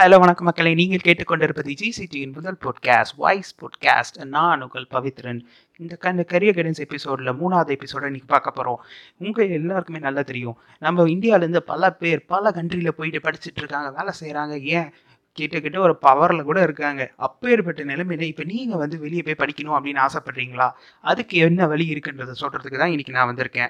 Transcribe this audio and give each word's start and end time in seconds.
Hello 0.00 0.18
வணக்கம் 0.18 0.44
மக்களை. 0.44 0.74
நீங்கள் 0.74 0.98
கேட்டுக்கொண்டிருப்பது 1.04 1.74
ஜிசிடியின் 1.80 2.32
முதல் 2.32 2.56
பாட்காஸ்ட் 2.60 3.16
வாய்ஸ் 3.16 3.56
பாட்காஸ்ட் 3.60 4.24
நான் 4.24 4.62
உங்கள் 4.62 4.86
பவித்ரன். 4.90 5.40
இந்த 5.76 5.96
கண்ட 5.96 6.24
கரியர் 6.28 6.56
கைடன்ஸ் 6.58 6.78
எபிசோடில் 6.78 7.32
மூணாவது 7.32 7.68
எபிசோடை 7.68 8.10
இன்றைக்கி 8.10 8.26
பார்க்க 8.26 8.50
போகிறோம் 8.50 8.84
உங்கள் 9.18 9.50
எல்லாருக்குமே 9.50 9.98
நல்லா 9.98 10.22
தெரியும். 10.22 10.58
நம்ம 10.78 11.06
இந்தியாவிலேருந்து 11.06 11.56
பல 11.56 11.92
பேர் 11.92 12.24
பல 12.24 12.50
கண்ட்ரியில் 12.50 12.88
போயிட்டு 12.88 13.30
படிச்சுட்டு 13.30 13.56
இருக்காங்க 13.56 13.90
வேலை 13.90 14.12
செய்கிறாங்க 14.20 14.60
ஏன்? 14.62 14.90
கிட்டக்கிட்ட 15.38 15.78
ஒரு 15.78 15.96
பவரில் 15.96 16.42
கூட 16.42 16.62
இருக்காங்க. 16.62 17.12
அப்பேற்பட்ட 17.16 17.84
நிலைமையில 17.84 18.20
இப்போ 18.20 18.44
நீங்கள் 18.44 18.78
வந்து 18.78 18.98
வெளியே 18.98 19.22
போய் 19.22 19.38
படிக்கணும் 19.38 19.76
அப்படின்னு 19.76 20.06
ஆசைப்படுறீங்களா? 20.06 20.70
அதுக்கு 21.00 21.38
என்ன 21.38 21.66
வழி 21.66 21.92
இருக்குன்றதை 21.92 22.34
சொல்கிறதுக்கு 22.40 22.78
தான் 22.78 22.90
இன்றைக்கி 22.90 23.10
நான் 23.10 23.34
வந்திருக்கேன். 23.34 23.68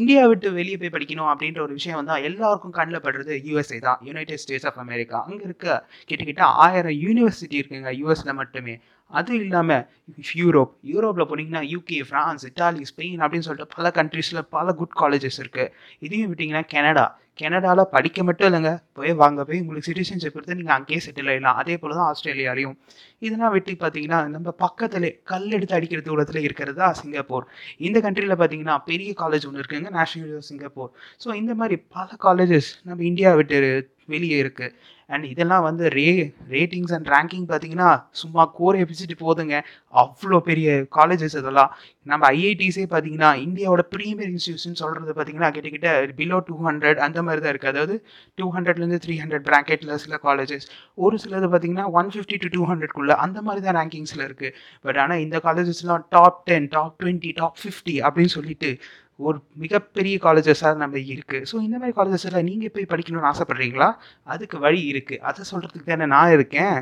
இந்தியா 0.00 0.22
விட்டு 0.30 0.48
வெளியே 0.58 0.76
போய் 0.80 0.94
படிக்கணும் 0.96 1.30
அப்படின்ற 1.32 1.60
ஒரு 1.66 1.74
விஷயம் 1.78 1.98
வந்து 2.00 2.14
எல்லாருக்கும் 2.28 2.76
கண்ணில் 2.78 3.04
படுறது 3.06 3.34
யூஎஸ்ஏ 3.48 3.78
தான். 3.86 4.00
யுனைடெட் 4.08 4.42
ஸ்டேட்ஸ் 4.44 4.66
ஆஃப் 4.70 4.80
அமெரிக்கா 4.84 5.18
அங்கே 5.28 5.44
இருக்க 5.48 5.66
கிட்டத்தட்ட 6.06 6.44
ஆயிரம் 6.64 6.98
யூனிவர்சிட்டி 7.04 7.56
இருக்குங்க. 7.60 7.92
யூஎஸில் 8.02 8.38
மட்டுமே. 8.40 8.74
அது 9.10 9.32
இல்லாமல் 9.36 9.82
யூரோப் 10.36 10.72
யூரோப்பில் 10.92 11.28
போனீங்கன்னா 11.30 11.62
யூகே 11.72 11.98
ஃப்ரான்ஸ் 12.08 12.44
இட்டாலி 12.48 12.82
ஸ்பெயின் 12.90 13.20
அப்படின்னு 13.24 13.46
சொல்லிட்டு 13.48 13.74
பல 13.76 13.90
கண்ட்ரீஸில் 13.98 14.48
பல 14.56 14.74
குட் 14.80 14.96
காலேஜஸ் 15.02 15.38
இருக்குது 15.42 15.72
இதையும் 15.98 16.30
விட்டிங்கன்னா 16.32 16.64
கனடா 16.74 17.06
கனடாவில் 17.40 17.90
படிக்க 17.94 18.18
மட்டும் 18.22 18.48
இல்லைங்க. 18.48 18.70
போய் 18.96 19.12
வாங்க 19.20 19.40
போய் 19.44 19.60
உங்களுக்கு 19.60 19.86
சிட்டிசன்ஷிப் 19.88 20.36
எடுத்து 20.38 20.56
நீங்கள் 20.58 20.76
அங்கேயே 20.76 21.00
செட்டில் 21.06 21.30
ஆகிடலாம் 21.32 21.58
அதே 21.60 21.74
போல் 21.76 21.94
தான் 21.98 22.08
ஆஸ்திரேலியாலையும். 22.10 22.74
இதெல்லாம் 23.18 23.54
விட்டு 23.54 23.72
பார்த்தீங்கன்னா 23.80 24.20
நம்ம 24.34 24.52
பக்கத்தில் 24.64 25.08
கல் 25.24 25.48
எடுத்து 25.50 25.76
அடிக்கிற 25.78 26.00
தூரத்தில் 26.08 26.40
இருக்கிறது 26.46 26.78
தான் 26.82 26.96
சிங்கப்பூர். 27.00 27.46
இந்த 27.88 28.00
கண்ட்ரியில் 28.06 28.36
பார்த்தீங்கன்னா 28.42 28.76
பெரிய 28.90 29.12
காலேஜ் 29.22 29.46
ஒன்று 29.50 29.62
இருக்குங்க 29.62 29.92
நேஷனல் 29.98 30.24
யூனிவர்சிட்டி 30.24 30.52
சிங்கப்பூர் 30.52 30.92
ஸோ 31.24 31.34
இந்த 31.42 31.54
மாதிரி 31.62 31.78
பல 31.96 32.08
காலேஜஸ் 32.26 32.70
நம்ம 32.84 33.04
இந்தியா 33.10 33.32
விட்டு 33.40 33.58
வெளியே 34.06 34.36
இருக்குது 34.42 34.74
அண்ட் 35.10 35.24
இதெல்லாம் 35.24 35.64
வந்து 35.64 35.84
ரே 35.90 36.06
ரேட்டிங்ஸ் 36.48 36.92
அண்ட் 36.92 37.08
ரேங்கிங் 37.08 37.46
பார்த்தீங்கன்னா 37.48 37.88
சும்மா 38.12 38.42
கோர் 38.54 38.76
எபிசிட்டி 38.76 39.16
போதுங்க. 39.20 39.54
அவ்வளோ 39.94 40.38
பெரிய 40.40 40.68
காலேஜஸ் 40.96 41.36
இதெல்லாம் 41.40 41.72
நம்ம 42.06 42.30
ஐஐடிஸே 42.36 42.84
பார்த்தீங்கன்னா 42.90 43.30
இந்தியாவோட 43.44 43.82
ப்ரீமியர் 43.94 44.30
இன்ஸ்டியூஷன் 44.30 44.80
சொல்கிறது 44.82 45.12
பார்த்தீங்கன்னா 45.12 45.50
கிட்டக்கிட்ட 45.50 45.90
பிலோ 46.14 46.38
டூ 46.48 46.56
ஹண்ட்ரட் 46.66 46.98
அந்த 46.98 47.18
மாதிரி 47.22 47.42
தான் 47.42 47.52
இருக்குது 47.54 47.72
அதாவது 47.74 47.96
டூ 48.38 48.48
ஹண்ட்ரட்லேருந்து 48.56 49.00
த்ரீ 49.04 49.16
ஹண்ட்ரட் 49.22 49.46
ப்ராக்கெட்டில் 49.50 49.94
சில 49.98 50.18
காலேஜஸ் 50.24 50.66
ஒரு 50.98 51.18
சிலது 51.18 51.48
பார்த்தீங்கன்னா 51.48 51.86
ஒன் 51.92 52.10
ஃபிஃப்டி 52.14 52.38
டு 52.42 52.50
டூ 52.52 52.64
ஹண்ட்ரட்குள்ளே 52.64 53.16
அந்த 53.26 53.38
மாதிரி 53.42 53.62
தான் 53.66 53.78
ரேங்கிங்ஸில் 53.80 54.26
இருக்குது 54.28 54.54
பட் 54.84 55.00
ஆனால் 55.04 55.22
இந்த 55.26 55.38
காலேஜஸ்லாம் 55.44 56.04
top 56.08 56.40
ten 56.50 56.68
top 56.72 56.96
twenty 57.02 57.32
top 57.36 57.58
fifty 57.62 57.96
அப்படின்னு 58.02 58.34
சொல்லிட்டு 58.34 58.72
ஒரு 59.18 59.38
மிகப்பெரிய 59.62 60.14
காலேஜஸாக 60.24 60.80
நம்ம 60.84 60.96
இருக்குது 61.12 61.46
ஸோ 61.50 61.56
இந்த 61.66 61.76
மாதிரி 61.80 61.96
காலேஜஸில் 61.98 62.46
நீங்கள் 62.48 62.72
போய் 62.76 62.90
படிக்கணும்னு 62.94 63.30
ஆசைப்பட்றீங்களா? 63.32 63.90
அதுக்கு 64.34 64.58
வழி 64.66 64.82
இருக்குது 64.94 65.22
அதை 65.30 65.44
சொல்கிறதுக்கு 65.52 65.92
தானே 65.92 66.06
நான் 66.16 66.34
இருக்கேன். 66.38 66.76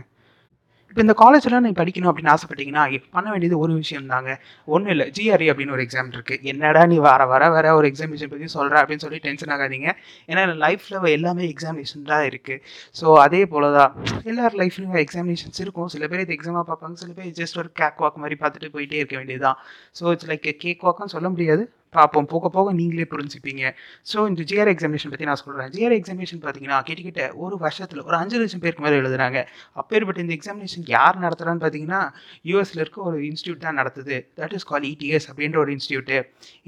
இப்போ 0.91 1.02
இந்த 1.05 1.14
காலேஜில் 1.20 1.55
நீங்கள் 1.64 1.78
படிக்கணும் 1.80 2.11
அப்படின்னு 2.11 2.33
ஆசைப்பட்டீங்கன்னா 2.33 2.83
பண்ண 3.16 3.27
வேண்டியது 3.33 3.56
ஒரு 3.64 3.72
விஷயம் 3.83 4.08
தாங்க. 4.12 4.30
ஒன்றும் 4.74 4.92
இல்லை. 4.94 5.06
ஜிஆர்இ 5.16 5.47
அப்படின்னு 5.52 5.74
ஒரு 5.77 5.84
எக்ஸாம் 5.86 6.11
இருக்குது 6.16 6.48
என்னடா 6.52 6.83
நீ 6.92 6.97
வர 7.06 7.27
வர 7.33 7.48
வர 7.55 7.66
ஒரு 7.78 7.86
எக்ஸாமினேஷன் 7.91 8.33
பற்றி 8.33 8.48
சொல்கிற 8.56 8.77
அப்படின்னு 8.83 9.05
சொல்லி 9.05 9.20
டென்ஷன் 9.27 9.52
ஆகாதீங்க. 9.56 9.91
ஏன்னா 10.30 10.42
லைஃப்பில் 10.64 11.08
எல்லாமே 11.17 11.44
எக்ஸாமினேஷன் 11.52 12.08
தான் 12.12 12.24
இருக்குது 12.30 12.61
ஸோ 13.00 13.14
அதே 13.24 13.42
போல் 13.52 13.69
தான் 13.78 13.92
எல்லார் 14.33 14.58
லைஃப்லையும் 14.62 15.02
எக்ஸாமினேஷன்ஸ் 15.05 15.62
இருக்கும். 15.67 15.91
சில 15.94 16.08
பேர் 16.12 16.24
இது 16.27 16.36
எக்ஸாமாக 16.39 16.64
பார்ப்பாங்க. 16.72 16.96
சில 17.05 17.12
பேர் 17.20 17.36
ஜஸ்ட் 17.41 17.61
ஒரு 17.62 17.70
கேக் 17.83 18.02
வாக் 18.05 18.20
மாதிரி 18.24 18.39
பார்த்துட்டு 18.42 18.74
போயிட்டே 18.77 19.00
இருக்க 19.02 19.17
வேண்டியதுதான். 19.20 19.61
ஸோ 20.00 20.12
இட்ஸ் 20.17 20.30
லைக் 20.33 20.48
கேக் 20.67 20.84
வாக்குன்னு 20.89 21.14
சொல்ல 21.17 21.30
முடியாது. 21.36 21.64
பார்ப்போம். 21.96 22.26
போக 22.32 22.48
போக 22.56 22.72
நீங்களே 22.80 23.06
புரிஞ்சுப்பீங்க. 23.14 23.62
ஸோ 24.10 24.18
இந்த 24.30 24.42
ஜிஆர் 24.50 24.70
எக்ஸாமினேஷன் 24.74 25.12
பற்றி 25.14 25.26
நான் 25.30 25.40
சொல்கிறேன் 25.42 25.70
ஜிஆர் 25.74 25.96
எக்ஸாமினேஷன் 25.98 26.42
பார்த்தீங்கன்னா 26.44 26.78
கிட்டக்கிட்ட 26.88 27.24
ஒரு 27.44 27.56
வருஷத்தில் 27.64 28.02
ஒரு 28.08 28.16
அஞ்சு 28.20 28.38
லட்சம் 28.42 28.62
பேருக்கு 28.64 28.84
மேலே 28.86 28.98
எழுதுறாங்க. 29.02 29.38
அப்பேற்பட்ட 29.82 30.20
இந்த 30.24 30.34
எக்ஸாமினேஷன் 30.38 30.86
யார் 30.96 31.22
நடத்துகிறான்னு 31.24 31.62
பார்த்தீங்கன்னா 31.64 32.02
யூஎஸில் 32.50 32.82
இருக்க 32.84 33.00
ஒரு 33.10 33.18
இன்ஸ்டியூட் 33.30 33.64
தான் 33.66 33.78
நடத்துது. 33.80 34.18
தட் 34.40 34.56
இஸ் 34.58 34.68
கால் 34.72 34.88
இடிஎஸ் 34.92 35.28
அப்படின்ற 35.32 35.58
ஒரு 35.64 35.72
இன்ஸ்டியூட்டு 35.76 36.18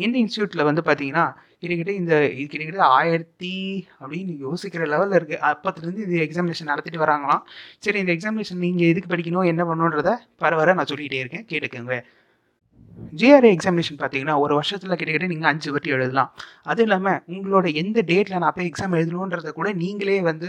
இந்த 0.05 0.17
இன்ஸ்டியூட்டில் 0.25 0.69
வந்து 0.71 0.85
பார்த்தீங்கன்னா 0.91 1.27
கிட்டக்கிட்ட 1.61 1.93
இந்த 2.01 2.15
இது 2.41 2.47
கிட்டக்கிட்ட 2.53 2.87
ஆயிரத்தி 2.97 3.53
அப்படின்னு 4.01 4.33
யோசிக்கிற 4.47 4.87
லெவலில் 4.95 5.17
இருக்குது 5.19 5.41
அப்பத்துலேருந்து 5.51 6.05
இந்த 6.07 6.19
எக்ஸாமினேஷன் 6.27 6.71
நடத்திட்டு 6.73 7.01
வராங்களாம். 7.05 7.43
சரி 7.85 8.01
இந்த 8.05 8.13
எக்ஸாமினேஷன் 8.17 8.63
நீங்கள் 8.67 8.91
எதுக்கு 8.93 9.13
படிக்கணும் 9.15 9.49
என்ன 9.53 9.65
பண்ணுன்றதை 9.71 10.15
பரவாயில்ல 10.45 10.77
நான் 10.81 10.91
சொல்லிக்கிட்டே 10.93 11.23
இருக்கேன். 11.25 11.47
கேட்டுக்கோங்க. 11.53 11.97
ஜிஆர்ஏ 13.21 13.51
எக்ஸாமினேஷன் 13.57 13.99
பார்த்தீங்கன்னா 14.01 14.35
ஒரு 14.45 14.53
வருஷத்தில் 14.59 14.93
கிட்டக்கிட்ட 15.01 15.27
நீங்கள் 15.33 15.51
அஞ்சு 15.51 15.69
வாட்டி 15.75 15.91
எழுதலாம். 15.97 16.31
அதுவும் 16.71 16.87
இல்லாமல் 16.87 17.19
உங்களோட 17.35 17.67
எந்த 17.83 17.99
டேட்டில் 18.11 18.41
நான் 18.45 18.55
போய் 18.57 18.69
எக்ஸாம் 18.71 18.95
எழுதணுன்றத 18.99 19.51
கூட 19.59 19.69
நீங்களே 19.83 20.17
வந்து 20.29 20.49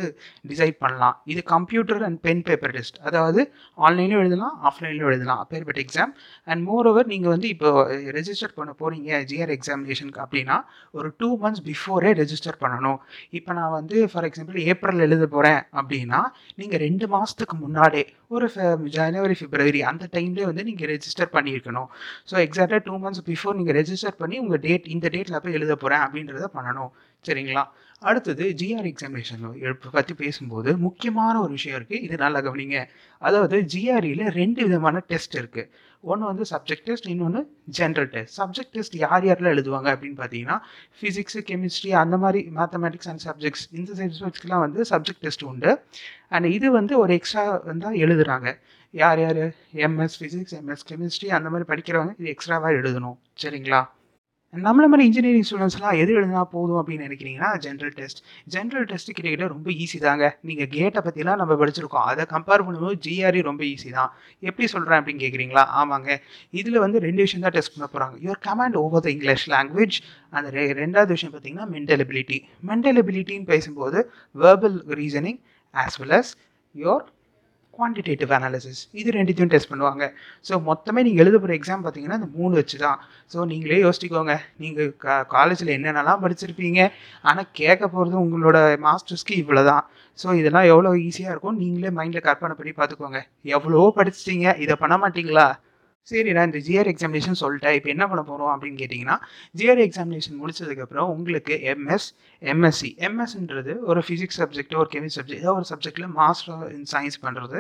டிசைட் 0.52 0.78
பண்ணலாம். 0.84 1.16
இது 1.32 1.42
computer 1.54 2.04
and 2.08 2.20
pen 2.26 2.44
paper 2.48 2.74
test 2.78 2.98
அதாவது 3.08 3.42
ஆன்லைனும் 3.88 4.22
எழுதலாம் 4.24 4.56
ஆஃப்லைன்லையும் 4.70 5.10
எழுதலாம். 5.12 5.42
அப்பேற்பட்ட 5.44 5.82
எக்ஸாம் 5.86 6.14
அண்ட் 6.52 6.64
மோர் 6.70 6.90
ஓவர் 6.92 7.10
நீங்கள் 7.14 7.34
வந்து 7.36 7.50
இப்போ 7.56 7.72
ரெஜிஸ்டர் 8.18 8.56
பண்ண 8.60 8.74
போகிறீங்க 8.82 9.22
ஜிஆர் 9.32 9.54
எக்ஸாமினேஷனுக்கு 9.58 10.24
அப்படின்னா 10.26 10.58
ஒரு 10.98 11.10
டூ 11.22 11.30
மந்த்ஸ் 11.46 11.64
பிஃபோரே 11.70 12.12
ரெஜிஸ்டர் 12.22 12.60
பண்ணணும். 12.66 13.00
இப்போ 13.40 13.54
நான் 13.60 13.76
வந்து 13.80 13.98
ஃபார் 14.14 14.28
எக்ஸாம்பிள் 14.30 14.60
ஏப்ரல் 14.74 15.06
எழுத 15.08 15.28
போகிறேன் 15.38 15.62
அப்படின்னா 15.82 16.22
நீங்கள் 16.62 16.84
ரெண்டு 16.88 17.08
மாதத்துக்கு 17.16 17.58
முன்னாடியே 17.66 18.06
ஒரு 18.36 18.46
ஜனவரி 18.98 19.36
பிப்ரவரி 19.40 19.82
அந்த 19.90 20.04
டைம்லேயே 20.14 20.46
வந்து 20.52 20.64
நீங்கள் 20.70 20.90
ரெஜிஸ்டர் 20.94 21.34
பண்ணியிருக்கணும். 21.36 21.90
ஸோ 22.30 22.35
எக்ஸாக்டாக 22.44 22.82
டூ 22.88 22.96
மந்த்ஸ் 23.04 23.24
பிஃபோர் 23.30 23.58
நீங்கள் 23.60 23.78
ரெஜிஸ்டர் 23.80 24.20
பண்ணி 24.22 24.38
உங்கள் 24.44 24.62
டேட் 24.66 24.86
இந்த 24.96 25.10
டேட்டில் 25.16 25.42
போய் 25.46 25.58
எழுத 25.60 25.74
போகிறேன் 25.76 26.04
அப்படின்றத 26.06 26.48
பண்ணணும். 26.58 26.92
சரிங்களா? 27.26 27.64
அடுத்தது 28.02 28.46
ஜிஆர் 28.60 28.88
எக்ஸாமினேஷன் 28.92 29.44
பற்றி 29.96 30.14
பேசும்போது 30.14 30.70
முக்கியமான 30.78 31.34
ஒரு 31.44 31.52
விஷயம் 31.58 31.78
இருக்குது 31.80 32.02
இது 32.08 32.16
நல்லா 32.24 32.40
கவனிங்க. 32.48 32.80
அதாவது 33.22 33.58
ஜிஆர்இயில் 33.74 34.24
ரெண்டு 34.40 34.60
விதமான 34.68 35.02
டெஸ்ட் 35.12 35.36
இருக்குது 35.42 35.70
ஒன்று 36.12 36.26
வந்து 36.32 36.46
சப்ஜெக்ட் 36.52 36.86
டெஸ்ட் 36.88 37.08
இன்னொன்று 37.14 37.42
ஜென்ரல் 37.78 38.10
டெஸ்ட் 38.16 38.36
சப்ஜெக்ட் 38.42 38.74
டெஸ்ட் 38.76 38.96
யார் 39.04 39.26
யாரில் 39.28 39.52
எழுதுவாங்க 39.54 39.88
அப்படின்னு 39.96 40.18
பார்த்தீங்கன்னா 40.22 40.58
ஃபிசிக்ஸு 40.98 41.42
கெமிஸ்ட்ரி 41.50 41.92
அந்த 42.04 42.18
மாதிரி 42.18 42.42
மேத்தமெட்டிக்ஸ் 42.58 43.10
அண்ட் 43.12 43.24
சப்ஜெக்ட்ஸ் 43.28 43.66
இந்த 43.72 43.92
சப்ஜெக்ட்ஸ்க்கெலாம் 44.02 44.64
வந்து 44.66 44.82
சப்ஜெக்ட் 44.92 45.24
டெஸ்ட் 45.26 45.46
உண்டு. 45.52 45.72
அண்ட் 46.30 46.48
இது 46.58 46.68
வந்து 46.72 46.94
ஒரு 47.00 47.14
எக்ஸ்ட்ரா 47.20 47.46
வந்து 47.72 47.98
எழுதுகிறாங்க 48.06 48.50
யார் 48.96 49.20
யார்? 49.20 49.44
எம்எஸ் 49.86 50.18
ஃபிசிக்ஸ் 50.20 50.56
எம்எஸ் 50.60 50.86
கெமிஸ்ட்ரி 50.90 51.30
அந்த 51.38 51.48
மாதிரி 51.50 51.66
படிக்கிறவங்க 51.72 52.14
இது 52.20 52.34
எக்ஸ்ட்ராவாக 52.34 52.80
எழுதணும். 52.82 53.18
சரிங்களா? 53.44 53.82
நம்மள 54.54 54.86
மாதிரி 54.90 55.06
இன்ஜினியரிங் 55.08 55.46
ஸ்டூடெண்ட்ஸ்லாம் 55.48 55.98
எது 56.02 56.12
எழுதினா 56.18 56.42
போதும் 56.52 56.78
அப்படின்னு 56.82 57.06
நினைக்கிறீங்கன்னா 57.08 57.50
ஜென்ரல் 57.66 57.94
டெஸ்ட் 57.98 58.20
ஜென்ரல் 58.54 58.86
டெஸ்ட் 58.92 59.10
கிட்டக்கிட்ட 59.16 59.48
ரொம்ப 59.54 59.70
ஈஸி 59.84 59.98
தாங்க. 60.06 60.26
நீங்கள் 60.50 60.70
கேட்டை 60.76 61.02
பற்றிலாம் 61.08 61.40
நம்ம 61.42 61.54
படிச்சிருக்கோம். 61.62 62.06
அதை 62.12 62.26
கம்பேர் 62.34 62.64
பண்ணும்போது 62.68 62.98
ஜிஆர்இ 63.06 63.42
ரொம்ப 63.50 63.64
ஈஸி 63.72 63.90
தான். 63.98 64.12
எப்படி 64.40 64.68
சொல்கிறேன் 64.74 65.00
அப்படின்னு 65.00 65.24
கேட்குறீங்களா 65.26 65.64
ஆமாங்க. 65.82 66.10
இதில் 66.62 66.80
வந்து 66.86 67.00
ரெண்டு 67.08 67.24
விஷயம் 67.26 67.46
தான் 67.48 67.56
டெஸ்ட் 67.58 67.74
பண்ண 67.76 67.90
போகிறாங்க 67.94 68.16
your 68.28 68.42
command 68.48 68.78
over 68.84 69.06
the 69.08 69.12
English 69.16 69.46
language 69.56 69.98
அந்த 70.34 70.48
ரெ 70.58 70.66
ரெண்டாவது 70.84 71.14
விஷயம் 71.18 71.34
பார்த்தீங்கன்னா 71.36 71.68
மென்டல் 71.76 72.04
எபிலிட்டி 72.06 72.40
மென்டல் 72.72 73.00
எபிலிட்டின்னு 73.04 73.50
பேசும்போது 73.54 74.02
verbal 74.36 74.80
reasoning 75.02 75.42
as 75.74 76.00
well 76.04 76.18
as 76.22 76.34
your 76.76 77.06
quantitative 77.78 78.32
analysis 78.38 78.82
இது 79.02 79.10
ரெண்டுத்தையும் 79.18 79.52
டெஸ்ட் 79.54 79.72
பண்ணுவாங்க. 79.72 80.04
ஸோ 80.48 80.54
மொத்தமே 80.70 81.02
நீங்கள் 81.08 81.24
எழுத 81.26 81.36
போகிற 81.44 81.54
எக்ஸாம் 81.60 81.84
பார்த்தீங்கன்னா 81.86 82.20
அந்த 82.20 82.30
மூணு 82.38 82.54
வச்சு 82.60 82.78
தான் 82.86 83.00
ஸோ 83.34 83.46
நீங்களே 83.52 83.80
யோசிச்சுக்கோங்க. 83.86 84.36
நீங்கள் 84.64 84.90
கா 85.06 85.16
காலேஜில் 85.36 85.76
என்னென்னலாம் 85.78 86.24
படிச்சிருப்பீங்க 86.26 86.80
ஆனால் 87.30 87.50
கேட்க 87.62 87.84
போகிறது 87.96 88.18
உங்களோட 88.26 88.58
மாஸ்டர்ஸ்க்கு 88.88 89.36
இவ்வளோ 89.44 89.64
தான் 89.72 89.84
ஸோ 90.20 90.28
இதெல்லாம் 90.40 90.68
எவ்வளோ 90.74 90.90
ஈஸியாக 91.08 91.34
இருக்கும் 91.34 91.60
நீங்களே 91.64 91.92
மைண்டில் 92.00 92.26
கற்பனை 92.28 92.56
பண்ணி 92.60 92.74
பார்த்துக்கோங்க 92.80 93.22
எவ்வளோ 93.58 93.82
படிச்சிட்டீங்க 94.00 94.48
இதை 94.66 94.76
பண்ண 94.84 94.98
மாட்டிங்களா? 95.04 95.48
சரி 96.10 96.32
நான் 96.36 96.50
இந்த 96.50 96.60
ஜிஆர் 96.66 96.90
எக்ஸாமினேஷன் 96.92 97.38
சொல்லிட்டேன். 97.42 97.76
இப்போ 97.78 97.90
என்ன 97.94 98.04
பண்ண 98.10 98.22
போகிறோம் 98.24 98.52
அப்படின்னு 98.54 98.78
கேட்டிங்கன்னா 98.82 99.16
ஜிஆர் 99.60 99.82
எக்ஸாமினேஷன் 99.86 100.36
முடிச்சதுக்கப்புறம் 100.42 101.08
உங்களுக்கு 101.14 101.56
எம்எஸ் 101.74 102.08
எம்எஸ்சி 102.42 102.90
எம்எஸ்ன்றது 103.08 103.74
ஒரு 103.92 104.02
ஃபிசிக்ஸ் 104.08 104.40
சப்ஜெக்ட் 104.42 104.76
ஒரு 104.82 104.90
கெமிஸ்ட் 104.94 105.18
சப்ஜெக்ட் 105.20 105.44
ஏதோ 105.46 105.54
ஒரு 105.54 105.66
சப்ஜெக்டில் 105.72 106.08
மாஸ்டர் 106.20 106.62
இன் 106.78 106.88
சயின்ஸ் 106.94 107.18
பண்ணுறது 107.26 107.60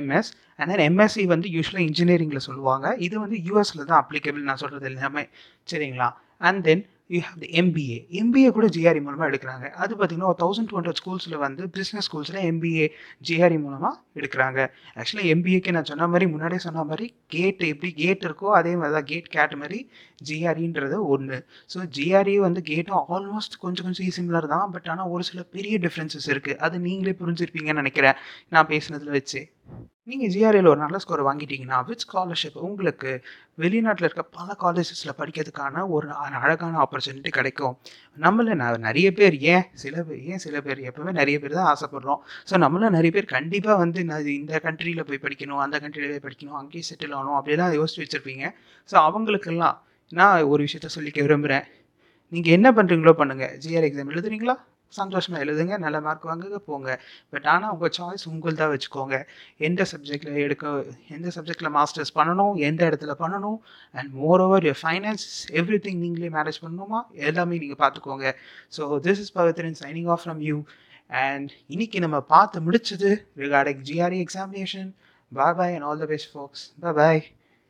எம்எஸ் 0.00 0.30
அண்ட் 0.58 0.70
தென் 0.72 0.84
எம்எஸ்சி 0.88 1.26
வந்து 1.34 1.48
யூஸ்வலாக 1.56 1.86
இன்ஜினியரிங்கில் 1.90 2.46
சொல்லுவாங்க. 2.48 2.96
இது 3.06 3.14
வந்து 3.24 3.38
யூஎஸில் 3.48 3.88
தான் 3.90 4.00
அப்ளிகபிள் 4.02 4.48
நான் 4.50 4.62
சொல்கிறது 4.64 4.88
எல்லாமே. 4.92 5.24
சரிங்களா? 5.72 6.10
And 6.48 6.62
then 6.68 6.84
you 7.10 7.18
have 7.26 7.40
the 7.42 7.48
MBA 7.60 7.96
MBA 8.20 8.48
கூட 8.56 8.66
ஜிஆர்இ 8.76 9.00
மூலமாக 9.06 9.28
எடுக்கிறாங்க. 9.30 9.66
அது 9.82 9.92
பார்த்திங்கன்னா 9.98 10.30
ஒரு 10.32 10.38
தௌசண்ட் 10.42 10.68
டூ 10.70 10.76
ஹண்ட்ரட் 10.78 11.00
ஸ்கூல்ஸில் 11.00 11.36
வந்து 11.44 11.62
பிஸ்னஸ் 11.76 12.06
ஸ்கூல்ஸில் 12.08 12.40
எம்பிஏ 12.50 12.86
ஜிஆர்இ 13.28 13.58
மூலமாக 13.64 13.94
எடுக்கிறாங்க. 14.20 14.58
ஆக்சுவலாக 15.00 15.32
எம்பிஏக்கு 15.34 15.74
நான் 15.76 15.88
சொன்ன 15.92 16.08
மாதிரி 16.12 16.26
முன்னாடியே 16.34 16.62
சொன்ன 16.66 16.84
மாதிரி 16.90 17.06
கேட் 17.34 17.62
எப்படி 17.72 17.92
கேட் 18.02 18.26
இருக்கோ 18.28 18.50
அதே 18.60 18.74
மாதிரி 18.80 18.94
தான் 18.98 19.08
கேட் 19.12 19.28
கேட் 19.36 19.56
மாதிரி 19.62 19.80
ஜிஆர்இன்றது 20.28 20.98
ஒன்று 21.14 21.38
ஸோ 21.74 21.88
ஜிஆர்இ 21.98 22.36
வந்து 22.46 22.62
கேட்டும் 22.72 23.02
ஆல்மோஸ்ட் 23.16 23.60
கொஞ்சம் 23.64 23.86
கொஞ்சம் 23.88 24.14
சிமிலர் 24.18 24.52
தான். 24.54 24.66
பட் 24.76 24.88
ஆனால் 24.94 25.12
ஒரு 25.16 25.24
சில 25.30 25.42
பெரிய 25.56 25.76
டிஃப்ரென்சஸ் 25.86 26.30
இருக்குது 26.34 26.60
அது 26.66 26.78
நீங்களே 26.88 27.14
புரிஞ்சிருப்பீங்கன்னு 27.22 27.82
நினைக்கிறேன். 27.84 28.18
நான் 28.54 28.70
பேசுனதில் 28.74 29.16
வச்சு. 29.18 29.42
நீங்கள் 30.06 30.30
ஜிஆர்ஏல 30.32 30.68
ஒரு 30.68 30.80
நல்ல 30.80 30.98
ஸ்கோர் 30.98 31.22
வாங்கிட்டீங்கன்னா 31.22 31.78
வித் 31.86 32.02
ஸ்காலர்ஷிப் 32.04 32.58
உங்களுக்கு 32.66 33.10
வெளிநாட்டில் 33.58 34.06
இருக்க 34.06 34.22
பல 34.36 34.48
காலேஜஸில் 34.60 35.16
படிக்கிறதுக்கான 35.18 35.82
ஒரு 35.88 36.06
அழகான 36.38 36.74
ஆப்பர்ச்சுனிட்டி 36.82 37.30
கிடைக்கும். 37.30 37.74
நம்மள 38.18 38.54
ந- 38.60 38.78
நிறைய 38.78 39.08
பேர் 39.12 39.36
ஏன் 39.46 39.64
சில 39.74 40.04
பேர் 40.04 40.20
ஏன் 40.26 40.38
சில 40.38 40.60
பேர் 40.60 40.80
எப்பவுமே 40.88 41.12
நிறைய 41.12 41.38
பேர் 41.40 41.52
தான் 41.52 41.70
ஆசைப்படுறோம். 41.72 42.20
ஸோ 42.50 42.56
நம்மள 42.56 42.90
நிறைய 42.90 43.12
பேர் 43.12 43.28
கண்டிப்பாக 43.32 43.76
வந்து 43.76 44.04
நான் 44.04 44.30
இந்த 44.34 44.60
கண்ட்ரியில் 44.66 45.04
போய் 45.04 45.22
படிக்கணும் 45.24 45.64
அந்த 45.64 45.78
கண்ட்ரியில் 45.80 46.14
போய் 46.14 46.26
படிக்கணும் 46.26 46.60
அங்கேயே 46.60 46.84
செட்டில் 46.90 47.16
ஆகணும் 47.16 47.38
அப்படிலாம் 47.40 47.76
யோசிச்சு 47.78 48.02
வச்சுருப்பீங்க. 48.04 48.44
ஸோ 48.88 48.96
அவங்களுக்கெல்லாம் 49.06 49.76
நான் 50.12 50.46
ஒரு 50.46 50.62
விஷயத்த 50.66 50.90
சொல்லிக்க 50.96 51.20
விரும்புகிறேன் 51.22 51.66
நீங்கள் 52.32 52.52
என்ன 52.52 52.68
பண்ணுறீங்களோ 52.72 53.14
பண்ணுங்கள் 53.18 53.54
ஜிஆர் 53.64 53.88
எக்ஸாம் 53.88 54.12
எழுதுறீங்களா? 54.14 54.56
சந்தோஷமாக 54.92 55.42
எழுதுங்க 55.44 55.74
நல்ல 55.84 55.98
மார்க் 56.06 56.26
வாங்குங்க 56.30 56.58
போங்க. 56.68 56.90
பட் 57.32 57.46
ஆனால் 57.52 57.72
உங்கள் 57.74 57.92
சாய்ஸ் 57.98 58.24
உங்கள் 58.32 58.58
தான் 58.60 58.72
வச்சுக்கோங்க. 58.74 59.16
எந்த 59.68 59.82
சப்ஜெக்டில் 59.92 60.40
எடுக்க 60.44 60.64
எந்த 61.16 61.28
சப்ஜெக்டில் 61.36 61.70
மாஸ்டர்ஸ் 61.78 62.14
பண்ணணும் 62.18 62.54
எந்த 62.68 62.82
இடத்துல 62.90 63.14
பண்ணணும் 63.22 63.58
and 63.98 64.10
moreover 64.46 64.66
your 64.68 64.80
finance 64.82 65.26
everything 65.86 66.02
நீங்களே 66.04 66.30
மேனேஜ் 66.38 66.62
பண்ணணுமா? 66.64 67.00
எல்லாமே 67.28 67.60
நீங்கள் 67.64 67.82
பார்த்துக்கோங்க. 67.84 68.26
So 68.78 68.82
this 69.06 69.22
is 69.24 69.34
Pavithran 69.38 69.78
signing 69.84 70.10
off 70.16 70.22
from 70.24 70.42
you 70.50 70.58
and 71.24 71.50
இன்னைக்கு 71.74 71.98
நம்ம 72.06 72.18
பார்த்து 72.34 72.64
முடிச்சது 72.68 73.10
regarding 73.44 73.82
GRE 73.90 74.20
examination 74.26 74.88
bye 75.32 75.56
bye 75.58 75.74
and 75.76 75.86
all 75.88 76.02
the 76.04 76.08
best 76.12 76.30
folks 76.32 76.64
bye 77.00 77.22